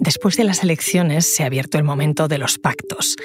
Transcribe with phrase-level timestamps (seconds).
[0.00, 3.16] Después de las elecciones se ha abierto el momento de los pactos.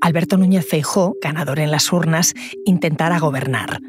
[0.00, 2.34] Alberto Núñez Feijó, ganador en las urnas,
[2.64, 3.80] intentará gobernar.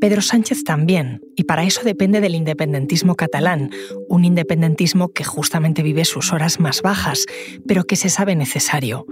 [0.00, 3.70] Pedro Sánchez también, y para eso depende del independentismo catalán,
[4.08, 7.26] un independentismo que justamente vive sus horas más bajas,
[7.66, 9.06] pero que se sabe necesario.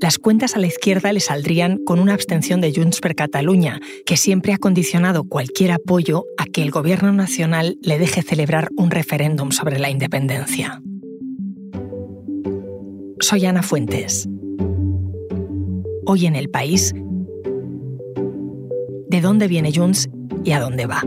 [0.00, 4.16] Las cuentas a la izquierda le saldrían con una abstención de Junts per Catalunya, que
[4.16, 9.50] siempre ha condicionado cualquier apoyo a que el gobierno nacional le deje celebrar un referéndum
[9.50, 10.80] sobre la independencia.
[13.20, 14.28] Soy Ana Fuentes.
[16.06, 16.94] Hoy en el país,
[19.08, 20.08] ¿de dónde viene Junts
[20.44, 21.02] y a dónde va?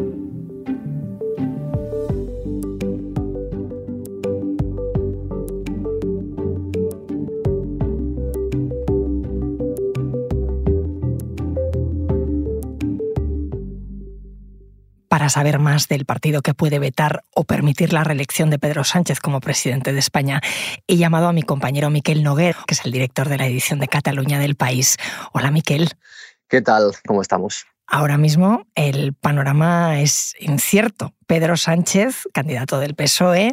[15.31, 19.39] Saber más del partido que puede vetar o permitir la reelección de Pedro Sánchez como
[19.39, 20.41] presidente de España,
[20.87, 23.87] he llamado a mi compañero Miquel Noguer, que es el director de la edición de
[23.87, 24.97] Cataluña del País.
[25.33, 25.89] Hola, Miquel.
[26.47, 26.91] ¿Qué tal?
[27.07, 27.65] ¿Cómo estamos?
[27.87, 31.13] Ahora mismo el panorama es incierto.
[31.27, 33.51] Pedro Sánchez, candidato del PSOE,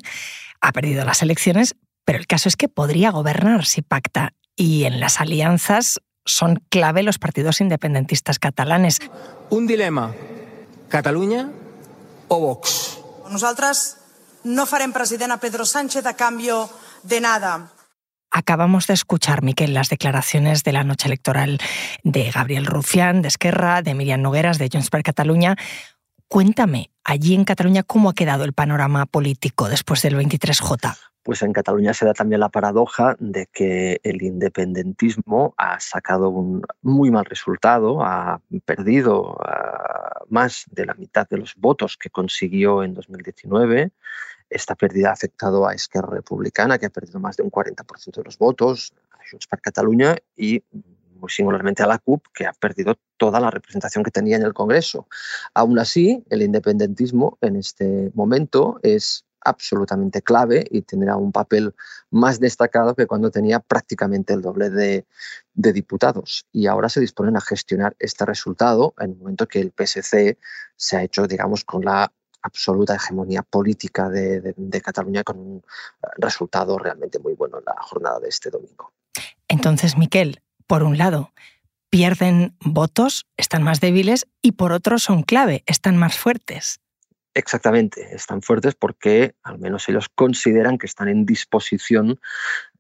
[0.61, 4.35] ha perdido las elecciones, pero el caso es que podría gobernar si pacta.
[4.55, 8.99] Y en las alianzas son clave los partidos independentistas catalanes.
[9.51, 10.13] Un dilema
[10.89, 11.51] Catalunya
[12.29, 12.99] o Vox?
[13.29, 13.97] Nosaltres
[14.45, 16.71] no farem president a Pedro Sánchez a cambio
[17.03, 17.73] de nada.
[18.31, 21.59] Acabamos de escuchar, Miquel, las declaraciones de la noche electoral
[22.05, 25.57] de Gabriel Rufián, de Esquerra, de Miriam Nogueras, de Junts per Catalunya.
[26.29, 31.08] Cuéntame, allí en Cataluña, ¿cómo ha quedado el panorama político después del 23J?
[31.29, 36.63] Pues en Cataluña se da también la paradoja de que el independentismo ha sacado un
[36.81, 42.83] muy mal resultado, ha perdido ah, más de la mitad de los votos que consiguió
[42.83, 43.91] en 2019.
[44.49, 48.25] Esta pérdida ha afectado a Esquerra Republicana, que ha perdido más de un 40% de
[48.25, 50.65] los votos, a Junts per Catalunya y
[51.19, 54.55] muy singularmente a la CUP, que ha perdido toda la representación que tenía en el
[54.55, 55.09] Congreso.
[55.53, 61.75] Aún así, el independentismo en este momento es absolutamente clave y tendrá un papel
[62.11, 65.07] más destacado que cuando tenía prácticamente el doble de,
[65.55, 66.47] diputados.
[66.53, 70.39] Y ahora se disponen a gestionar este resultado en el momento que el PSC
[70.77, 75.65] se ha hecho, digamos, con la absoluta hegemonía política de, de, Cataluña con un
[76.17, 78.93] resultado realmente muy bueno en la jornada de este domingo.
[79.49, 81.33] Entonces, Miquel, por un lado,
[81.91, 86.81] pierden votos, están más débiles, y por otro son clave, están más fuertes.
[87.39, 92.19] Exactamente, están fuertes porque al menos ellos consideran que están en disposición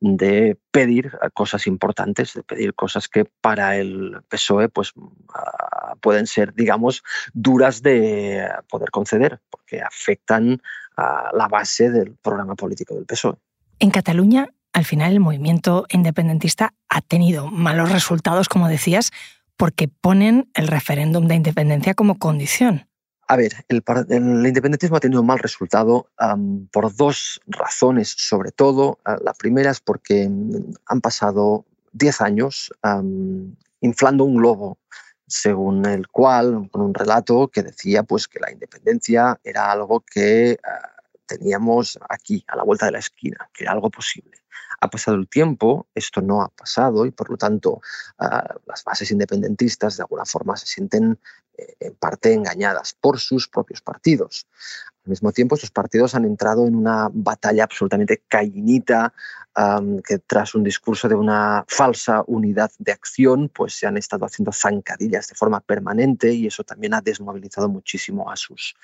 [0.00, 4.94] de pedir cosas importantes, de pedir cosas que para el PSOE pues,
[5.32, 10.60] ah, pueden ser, digamos, duras de poder conceder, porque afectan
[10.96, 13.36] a la base del programa político del PSOE.
[13.78, 19.12] En Cataluña, al final, el movimiento independentista ha tenido malos resultados, como decías,
[19.56, 22.87] porque ponen el referéndum de independencia como condición.
[23.30, 23.82] A ver, el,
[24.46, 26.08] independentismo ha tenido un mal resultado
[26.72, 28.98] por dos razones, sobre todo.
[29.04, 32.72] Ah, la primera es porque mm, han pasado 10 años
[33.80, 34.78] inflando un globo,
[35.26, 40.58] según el cual, con un relato que decía pues, que la independencia era algo que
[40.64, 40.97] ah,
[41.28, 44.38] teníamos aquí, a la vuelta de la esquina, que era algo posible.
[44.80, 47.80] Ha pasado el tiempo, esto no ha pasado y por lo tanto
[48.18, 51.18] ah, las bases independentistas de alguna forma se sienten
[51.56, 54.46] eh, en parte engañadas por sus propios partidos.
[55.08, 59.14] Al mismo tiempo, estos partidos han entrado en una batalla absolutamente cainita,
[60.06, 64.52] que tras un discurso de una falsa unidad de acción, pues se han estado haciendo
[64.52, 68.76] zancadillas de forma permanente y eso también ha desmovilizado muchísimo a sus,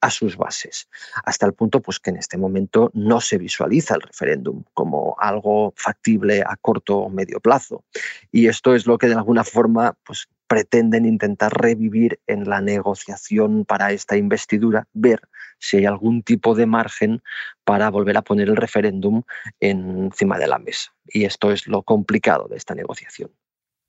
[0.00, 0.88] a sus bases.
[1.24, 5.72] Hasta el punto pues, que en este momento no se visualiza el referéndum como algo
[5.76, 7.84] factible a corto o medio plazo.
[8.32, 13.64] Y esto es lo que de alguna forma pues, pretenden intentar revivir en la negociación
[13.64, 15.20] para esta investidura, ver
[15.58, 17.22] si hay algún tipo de margen
[17.64, 19.22] para volver a poner el referéndum
[19.60, 20.92] encima de la mesa.
[21.06, 23.30] Y esto es lo complicado de esta negociación.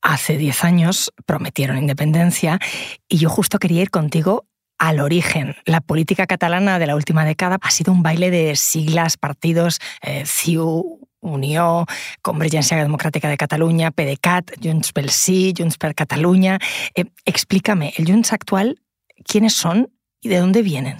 [0.02, 2.60] Hace 10 años prometieron independencia
[3.08, 4.46] y yo justo quería ir contigo
[4.78, 5.56] al origen.
[5.66, 10.24] La política catalana de la última década ha sido un baile de siglas, partidos, eh,
[10.26, 11.86] CIU, Unió,
[12.22, 16.60] Convergencia Democrática de Cataluña, PDeCAT, Junts pel Sí, Junts per Catalunya.
[16.96, 18.82] Eh, explícame, ¿el Junts actual
[19.26, 20.98] quiénes son y de dónde vienen?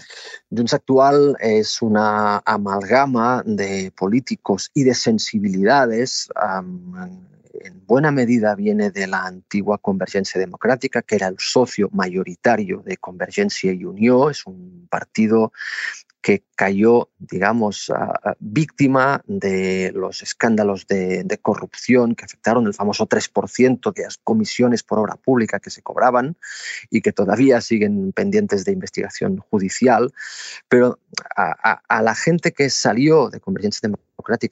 [0.50, 6.30] Junts actual es una amalgama de políticos y de sensibilidades.
[7.62, 12.98] en buena medida viene de la antigua Convergencia Democrática, que era el socio mayoritario de
[12.98, 14.30] Convergencia y Unió.
[14.30, 15.52] Es un partido
[16.22, 17.92] que cayó, digamos,
[18.40, 25.00] víctima de los escándalos de, corrupción que afectaron el famoso 3% de las comisiones por
[25.00, 26.36] obra pública que se cobraban
[26.90, 30.12] y que todavía siguen pendientes de investigación judicial.
[30.68, 31.00] Pero
[31.36, 34.09] a, la gente que salió de Convergencia Democrática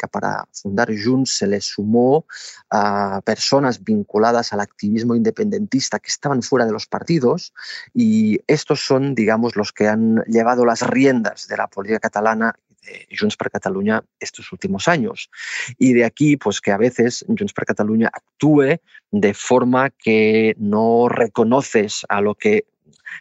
[0.07, 2.25] para fundar Junts se le sumó
[2.69, 7.53] a personas vinculadas al activismo independentista que estaban fuera de los partidos
[7.93, 12.55] y estos son, digamos, los que han llevado las riendas de la política catalana
[12.87, 15.29] de Junts per Catalunya estos últimos años.
[15.77, 18.79] Y de aquí, pues que a veces Junts per Catalunya actúe
[19.11, 22.65] de forma que no reconoces a lo que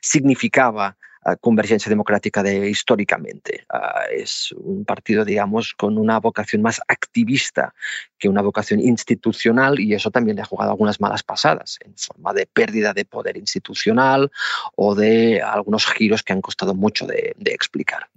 [0.00, 0.96] significaba
[1.34, 3.66] Convergencia Democrática de históricamente.
[3.68, 7.74] Ah, es un partido, digamos, con una vocación más activista
[8.16, 12.32] que una vocación institucional y eso también le ha jugado algunas malas pasadas en forma
[12.32, 14.30] de pérdida de poder institucional
[14.76, 18.08] o de algunos giros que han costado mucho de, de explicar.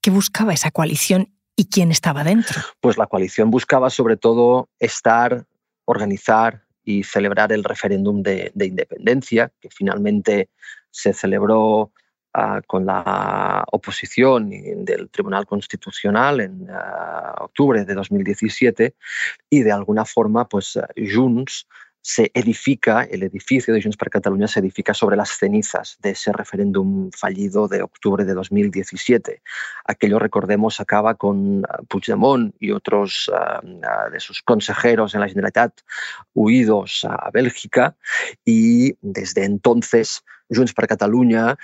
[0.00, 2.62] ¿Qué buscaba esa coalición y quién estaba dentro?
[2.80, 5.44] Pues la coalición buscaba sobre todo estar,
[5.84, 10.50] organizar y celebrar el referéndum de, de independencia, que finalmente
[10.90, 11.92] se celebró
[12.36, 18.96] Ah, con la oposición del Tribunal Constitucional en ah, octubre de 2017
[19.48, 21.68] y de alguna forma pues Junts
[22.00, 26.32] se edifica, el edificio de Junts per Catalunya se edifica sobre las cenizas de ese
[26.32, 29.40] referéndum fallido de octubre de 2017.
[29.84, 33.30] Aquello, recordemos, acaba con ah, Puigdemont y otros
[34.10, 35.82] de sus consejeros en la Generalitat
[36.34, 37.96] huidos a Bélgica
[38.44, 41.56] y desde entonces Junts per Catalunya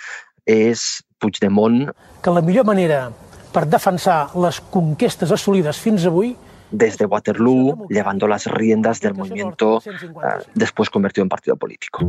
[0.44, 1.90] és Puigdemont.
[2.22, 3.08] Que la millor manera
[3.52, 6.36] per defensar les conquestes assolides fins avui
[6.70, 10.20] desde Waterloo, llevando las riendas del movimiento uh,
[10.54, 12.06] después convertido en partido político.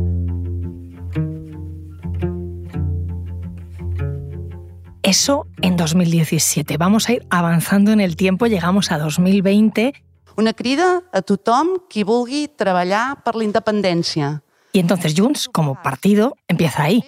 [5.02, 6.76] Eso en 2017.
[6.76, 9.94] Vamos a ir avanzando en el tiempo, llegamos a 2020.
[10.36, 14.42] Una crida a tothom qui vulgui treballar per la independencia.
[14.72, 17.04] Y entonces Junts, como partido, empieza ahí.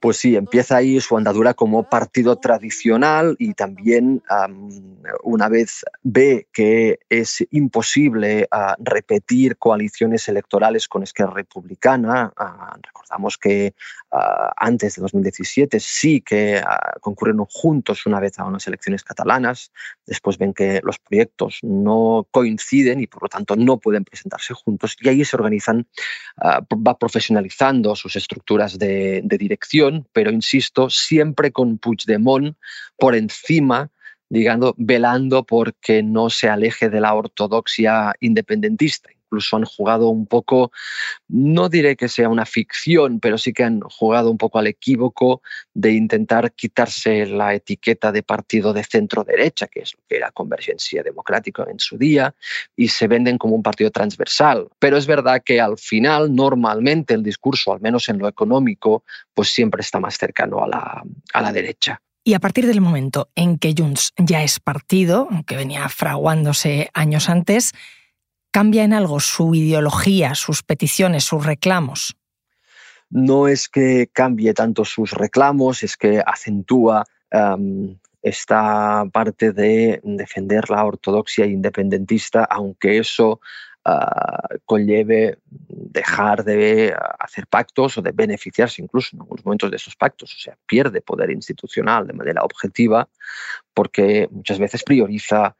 [0.00, 4.22] Pues sí, empieza ahí su andadura como partido tradicional y también
[5.22, 13.38] una vez ve que es imposible ah, repetir coaliciones electorales con Esquerra Republicana, ah, recordamos
[13.38, 13.74] que
[14.10, 16.62] ah, antes de 2017 sí que
[17.00, 19.72] concurrieron juntos una vez a unas elecciones catalanas,
[20.06, 24.96] después ven que los proyectos no coinciden y por lo tanto no pueden presentarse juntos
[25.00, 25.86] y ahí se organizan,
[26.42, 29.67] va profesionalizando sus estructuras de dirección
[30.12, 32.56] pero insisto, siempre con Puigdemont
[32.96, 33.90] por encima,
[34.28, 40.72] digamos, velando porque no se aleje de la ortodoxia independentista incluso han jugado un poco,
[41.28, 45.42] no diré que sea una ficción, pero sí que han jugado un poco al equívoco
[45.74, 50.30] de intentar quitarse la etiqueta de partido de centro derecha, que es lo que era
[50.30, 52.34] Convergencia Democrática en su día,
[52.74, 54.68] y se venden como un partido transversal.
[54.78, 59.04] Pero es verdad que al final, normalmente, el discurso, al menos en lo económico,
[59.34, 61.02] pues siempre está más cercano a la,
[61.34, 62.00] a la derecha.
[62.24, 67.30] Y a partir del momento en que Junts ya es partido, aunque venía fraguándose años
[67.30, 67.72] antes,
[68.50, 72.16] ¿Cambia en algo su ideología, sus peticiones, sus reclamos?
[73.10, 77.04] No es que cambie tanto sus reclamos, es que acentúa
[78.22, 83.40] esta parte de defender la ortodoxia independentista, aunque eso
[83.84, 89.94] ah, conlleve dejar de hacer pactos o de beneficiarse incluso en algunos momentos de esos
[89.94, 90.34] pactos.
[90.34, 93.08] O sea, pierde poder institucional de manera objetiva
[93.74, 95.56] porque muchas veces prioriza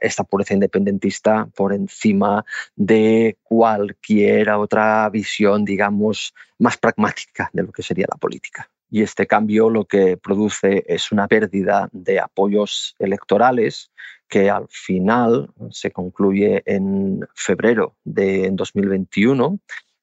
[0.00, 2.44] esta pureza independentista por encima
[2.76, 8.70] de cualquier otra visión, digamos, más pragmática de lo que sería la política.
[8.90, 13.90] Y este cambio lo que produce es una pérdida de apoyos electorales
[14.28, 19.58] que al final se concluye en febrero de 2021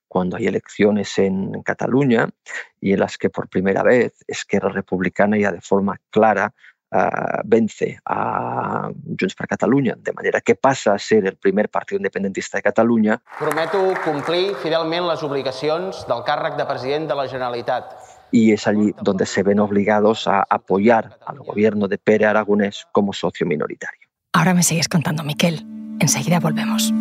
[0.08, 2.30] cuando hay elecciones en Cataluña
[2.80, 6.54] y en las que por primera vez Esquerra Republicana ya de forma clara
[6.96, 12.00] uh, vence a Junts per Catalunya, de manera que passa a ser el primer partit
[12.00, 13.20] independentista de Catalunya.
[13.40, 17.96] Prometo complir fidelment les obligacions del càrrec de president de la Generalitat.
[18.32, 23.14] Y es allí donde se ven obligados a apoyar al gobierno de Pere Aragonés como
[23.14, 24.10] socio minoritario.
[24.34, 25.64] Ahora me sigues contando, Miquel.
[26.00, 26.92] Enseguida volvemos.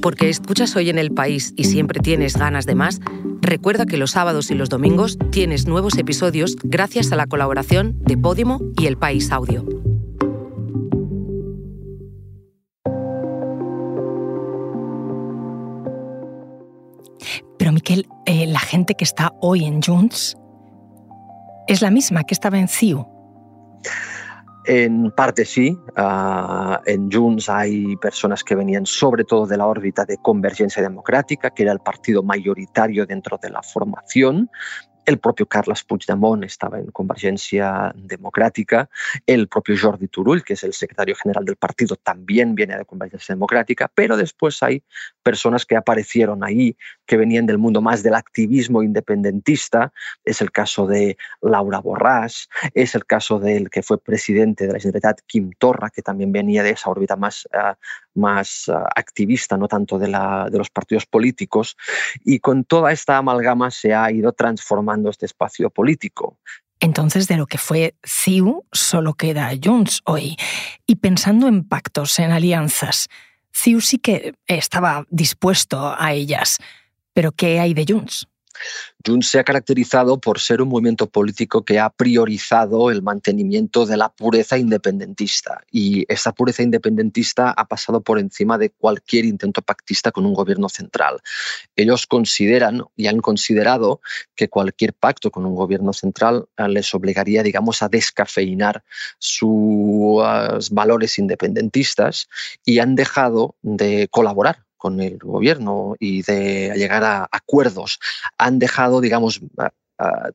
[0.00, 3.00] Porque escuchas hoy en el país y siempre tienes ganas de más,
[3.46, 8.16] Recuerda que los sábados y los domingos tienes nuevos episodios gracias a la colaboración de
[8.16, 9.64] Podimo y El País Audio.
[17.56, 20.36] Pero Miquel, eh, la gente que está hoy en Junts
[21.68, 23.06] es la misma que estaba en CIU.
[24.68, 30.04] En parte sí, uh, en Junts hay personas que venían sobre todo de la órbita
[30.04, 34.50] de Convergencia Democrática, que era el partido mayoritario dentro de la formación,
[35.06, 38.90] el propio Carles Puigdemont estaba en Convergencia Democrática,
[39.24, 43.34] el propio Jordi Turull, que es el secretario general del partido, también viene de Convergencia
[43.34, 44.82] Democrática, pero después hay
[45.22, 49.92] personas que aparecieron ahí, que venían del mundo más del activismo independentista,
[50.24, 54.80] es el caso de Laura Borràs, es el caso del que fue presidente de la
[54.80, 57.74] Generalitat, Quim Torra, que también venía de esa órbita más, uh,
[58.16, 61.76] más uh, activista, no tanto de, la, de los partidos políticos,
[62.24, 66.38] y con toda esta amalgama se ha ido transformando este espacio político.
[66.80, 70.36] Entonces, de lo que fue CIU, solo queda Junts hoy.
[70.86, 73.08] Y pensando en pactos, en alianzas,
[73.52, 76.58] CIU sí que estaba dispuesto a ellas.
[77.14, 78.28] Pero ¿qué hay de Junts?
[79.04, 83.96] Junts se ha caracterizado por ser un movimiento político que ha priorizado el mantenimiento de
[83.96, 90.10] la pureza independentista y esa pureza independentista ha pasado por encima de cualquier intento pactista
[90.10, 91.20] con un gobierno central.
[91.76, 94.00] Ellos consideran y han considerado
[94.34, 98.82] que cualquier pacto con un gobierno central eh, les obligaría, digamos, a descafeinar
[99.18, 102.28] sus valores independentistas
[102.64, 107.98] y han dejado de colaborar con el gobierno y de llegar a acuerdos.
[108.38, 109.40] Han dejado, digamos,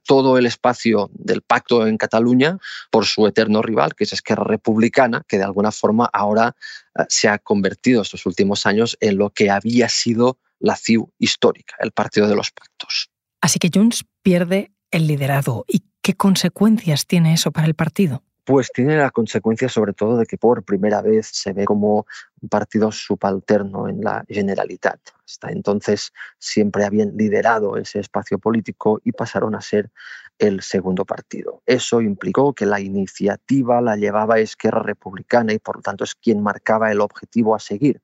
[0.05, 2.57] todo el espacio del pacto en Cataluña
[2.89, 6.53] por su eterno rival, que es Esquerra Republicana, que de alguna forma ahora
[6.99, 11.75] eh, se ha convertido estos últimos años en lo que había sido la CIU histórica,
[11.79, 13.09] el partido de los pactos.
[13.39, 15.63] Así que Junts pierde el liderazgo.
[15.67, 18.23] ¿Y qué consecuencias tiene eso para el partido?
[18.51, 22.05] Pues tiene la consecuencia sobre todo de que por primera vez se ve como
[22.41, 24.99] un partido subalterno en la Generalitat.
[25.25, 29.89] Hasta entonces siempre habían liderado ese espacio político y pasaron a ser
[30.37, 31.61] el segundo partido.
[31.65, 36.43] Eso implicó que la iniciativa la llevaba Esquerra Republicana y por lo tanto es quien
[36.43, 38.01] marcaba el objetivo a seguir.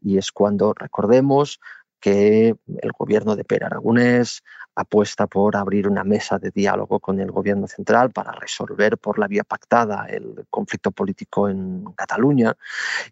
[0.00, 1.58] Y es cuando, recordemos,
[2.00, 4.42] que el gobierno de Per Aragonés
[4.74, 9.26] apuesta por abrir una mesa de diálogo con el gobierno central para resolver por la
[9.26, 12.56] vía pactada el conflicto político en Cataluña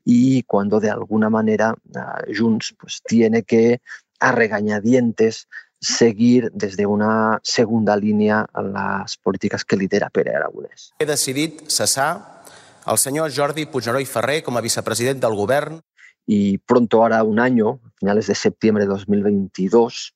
[0.05, 3.81] y cuando de alguna manera ah, Junts pues, tiene que
[4.21, 5.49] a regañadientes
[5.81, 10.95] seguir desde una segunda línea las políticas que lidera Pere Aragonès.
[10.99, 12.45] He decidit cessar
[12.87, 15.83] el senyor Jordi Puigneró i Ferrer com a vicepresident del govern
[16.27, 20.15] y pronto ahora un año, finales de septiembre de 2022,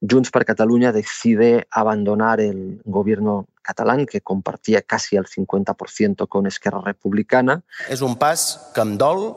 [0.00, 6.80] Junts per Catalunya decide abandonar el gobierno catalán, que compartía casi el 50% con Esquerra
[6.80, 7.60] Republicana.
[7.88, 9.28] És un pas que em dol,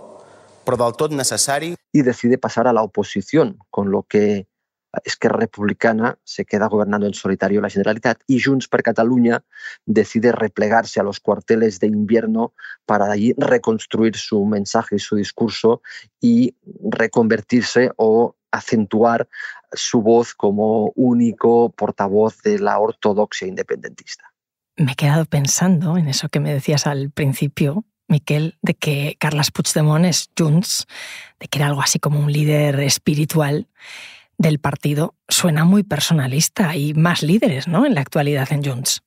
[0.64, 1.74] però del tot necessari.
[1.92, 4.48] Y decide pasar a la oposición, con lo que
[5.04, 9.44] Esquerra Republicana se queda gobernando en solitario la Generalitat y Junts per Catalunya
[9.86, 12.54] decide replegarse a los cuarteles de invierno
[12.86, 15.82] para allí reconstruir su mensaje y su discurso
[16.20, 16.56] y
[16.90, 19.28] reconvertirse o acentuar
[19.72, 24.32] su voz como único portavoz de la ortodoxia independentista.
[24.78, 29.52] Me he quedado pensando en eso que me decías al principio, Miquel, de que Carles
[29.52, 30.86] Puigdemont es Junts,
[31.40, 33.68] de que era algo así como un líder espiritual
[34.38, 35.16] del partido.
[35.28, 36.70] Suena muy personalista.
[36.70, 37.86] Hay más líderes ¿no?
[37.86, 39.02] en la actualidad en Junts.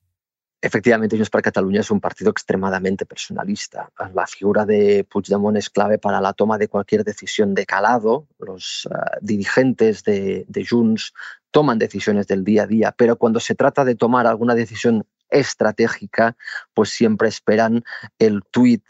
[0.59, 3.91] Efectivamente, Junts per Catalunya es un partido extremadamente personalista.
[4.15, 8.27] La figura de Puigdemont es clave para la toma de cualquier decisión de calado.
[8.39, 11.13] Los uh, dirigentes de, de Junts
[11.51, 16.35] toman decisiones del día a día, pero cuando se trata de tomar alguna decisión estratégica,
[16.73, 17.83] pues siempre esperan
[18.17, 18.83] el tuit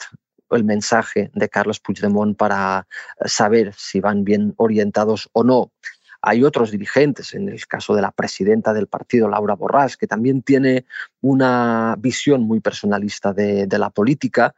[0.52, 2.88] el mensaje de Carlos Puigdemont para
[3.26, 5.72] saber si van bien orientados o no.
[6.22, 10.42] Hay otros dirigentes, en el caso de la presidenta del partido, Laura Borràs, que también
[10.42, 10.86] tiene
[11.22, 14.56] una visión muy personalista de, la política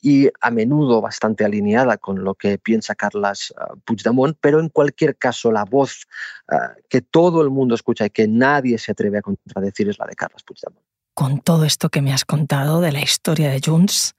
[0.00, 5.16] y a menudo bastante alineada con lo que piensa Carles uh, Puigdemont, pero en cualquier
[5.16, 6.06] caso la voz
[6.50, 10.06] uh, que todo el mundo escucha y que nadie se atreve a contradecir es la
[10.06, 10.84] de Carles Puigdemont.
[11.14, 14.14] Con todo esto que me has contado de la historia de Junts,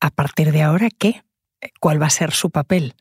[0.00, 1.22] ¿a partir de ahora qué?
[1.78, 2.94] ¿Cuál va a ser su papel?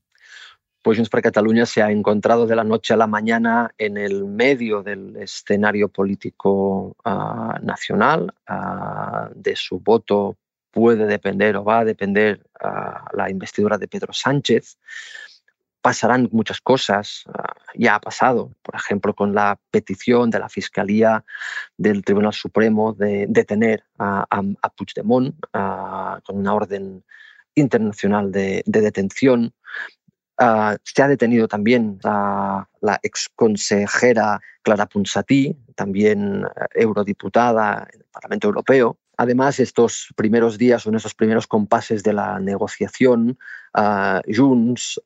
[0.81, 4.25] Pues Junts per Catalunya se ha encontrado de la noche a la mañana en el
[4.25, 8.33] medio del escenario político uh, nacional.
[8.49, 10.37] Uh, de su voto
[10.71, 14.79] puede depender o va a depender uh, la investidura de Pedro Sánchez.
[15.83, 17.23] Pasarán muchas cosas,
[17.73, 21.25] ya ha pasado, por ejemplo, con la petición de la Fiscalía
[21.75, 27.03] del Tribunal Supremo de detener a, a, Puigdemont con una orden
[27.55, 29.55] internacional de detención.
[30.41, 38.47] Uh, se ha detenido también a la exconsejera Clara Ponsatí, también eurodiputada en el Parlamento
[38.47, 38.97] Europeo.
[39.17, 43.37] Además, estos primeros días o en estos primeros compases de la negociación,
[43.75, 44.99] uh, Junts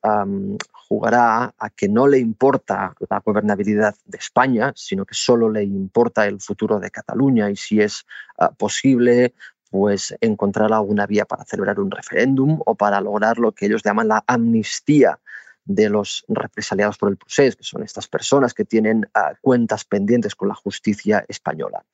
[0.72, 6.26] jugará a que no le importa la gobernabilidad de España, sino que solo le importa
[6.26, 8.06] el futuro de Cataluña y si es
[8.38, 9.34] uh, posible
[9.70, 14.08] pues encontrar alguna vía para celebrar un referéndum o para lograr lo que ellos llaman
[14.08, 15.18] la amnistía
[15.66, 20.34] de los represaliados por el procés, que son estas personas que tienen uh, cuentas pendientes
[20.34, 21.84] con la justicia española.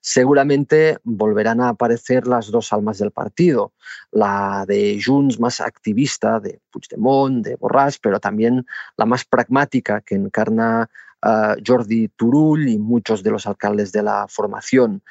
[0.00, 3.72] Seguramente volverán a aparecer las dos almas del partido,
[4.10, 10.16] la de Junts más activista, de Puigdemont, de Borràs, pero también la más pragmática que
[10.16, 10.90] encarna
[11.66, 15.02] Jordi Turull y muchos de los alcaldes de la formación.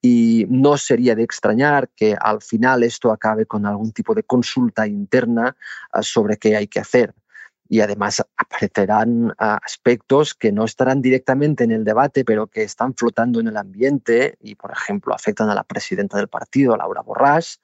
[0.00, 4.86] Y no sería de extrañar que al final esto acabe con algún tipo de consulta
[4.86, 5.56] interna
[5.94, 7.14] uh, sobre qué hay que hacer
[7.68, 12.94] y además aparecerán ah, aspectos que no estarán directamente en el debate, pero que están
[12.94, 17.58] flotando en el ambiente y, por ejemplo, afectan a la presidenta del partido, Laura Borràs.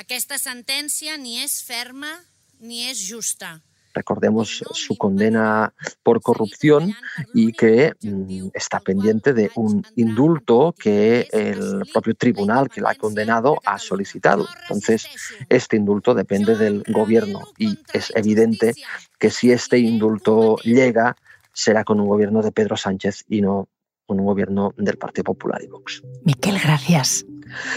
[0.00, 2.14] Aquesta sentència ni és ferma
[2.60, 3.60] ni és justa.
[3.92, 6.94] Recordemos su condena por corrupción
[7.34, 12.94] y que mm, está pendiente de un indulto que el propio tribunal que la ha
[12.94, 14.46] condenado ha solicitado.
[14.62, 15.08] Entonces,
[15.48, 18.74] este indulto depende del gobierno y es evidente
[19.18, 21.16] que si este indulto llega,
[21.52, 23.68] será con un gobierno de Pedro Sánchez y no
[24.06, 26.02] con un gobierno del Partido Popular y Vox.
[26.24, 27.24] Miquel, gracias.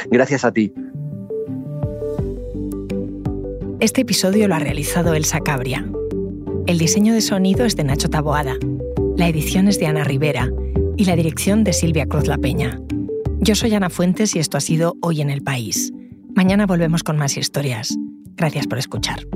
[0.09, 0.73] Gracias a ti.
[3.79, 5.85] Este episodio lo ha realizado Elsa Cabria.
[6.65, 8.55] El diseño de sonido es de Nacho Taboada,
[9.17, 10.49] la edición es de Ana Rivera
[10.95, 12.79] y la dirección de Silvia Cruz La Peña.
[13.41, 15.91] Yo soy Ana Fuentes y esto ha sido Hoy en el País.
[16.33, 17.97] Mañana volvemos con más historias.
[18.37, 19.27] Gracias por escuchar.